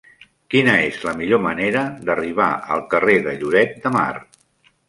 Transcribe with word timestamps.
Quina 0.53 0.71
és 0.85 0.97
la 1.07 1.13
millor 1.19 1.43
manera 1.43 1.83
d'arribar 2.09 2.49
al 2.77 2.83
carrer 2.95 3.19
de 3.29 3.37
Lloret 3.43 3.79
de 3.85 3.97
Mar? 3.99 4.11